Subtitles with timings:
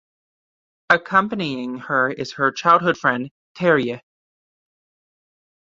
[0.89, 4.01] Accompanying her is her childhood friend Terje.